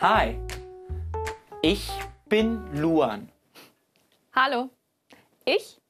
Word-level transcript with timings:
Hi, 0.00 0.38
ich 1.60 1.90
bin 2.26 2.72
Luan. 2.72 3.32
Hallo, 4.32 4.70
ich 5.44 5.80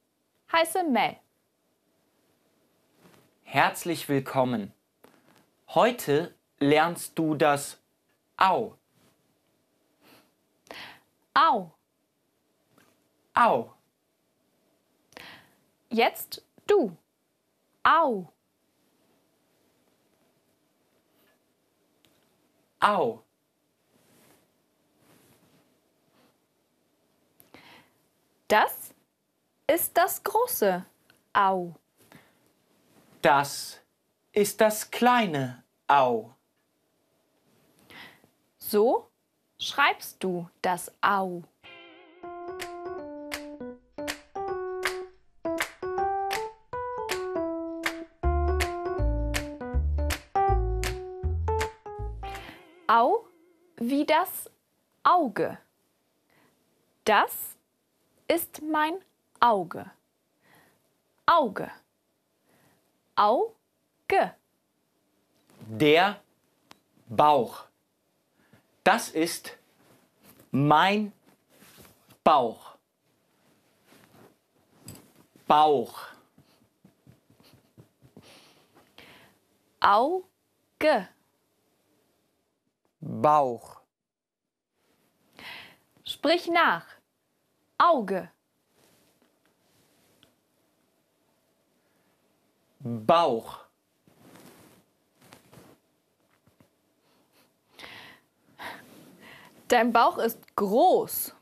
heiße 0.50 0.82
Mel. 0.84 1.18
Herzlich 3.42 4.08
willkommen. 4.08 4.72
Heute 5.74 6.34
lernst 6.58 7.18
du 7.18 7.34
das 7.34 7.82
Au. 8.38 8.78
Au. 11.34 11.74
Au. 13.34 13.74
Jetzt 15.90 16.42
du. 16.66 16.96
Au. 17.82 18.32
Au. 22.80 23.27
Das 28.48 28.94
ist 29.66 29.94
das 29.94 30.24
große 30.24 30.82
Au. 31.34 31.74
Das 33.20 33.78
ist 34.32 34.58
das 34.62 34.90
kleine 34.90 35.62
Au. 35.86 36.30
So 38.58 39.10
schreibst 39.58 40.24
du 40.24 40.48
das 40.62 40.90
Au. 41.02 41.42
Au 52.86 53.26
wie 53.76 54.06
das 54.06 54.50
Auge. 55.02 55.58
Das 57.04 57.57
ist 58.28 58.62
mein 58.62 58.94
Auge. 59.40 59.90
Auge. 61.26 61.70
Auge. 63.16 64.34
Der 65.66 66.20
Bauch. 67.08 67.64
Das 68.84 69.08
ist 69.10 69.56
mein 70.50 71.12
Bauch. 72.22 72.76
Bauch. 75.46 76.06
Auge. 79.80 81.08
Bauch. 83.00 83.80
Sprich 86.04 86.48
nach. 86.48 86.97
Auge. 87.78 88.30
Bauch. 92.80 93.60
Dein 99.68 99.92
Bauch 99.92 100.18
ist 100.18 100.56
groß. 100.56 101.34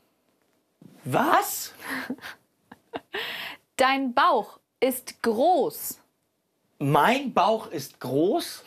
Was? 1.05 1.73
Dein 3.77 4.13
Bauch 4.13 4.59
ist 4.79 5.21
groß. 5.23 5.99
Mein 6.79 7.33
Bauch 7.33 7.67
ist 7.67 7.99
groß? 7.99 8.63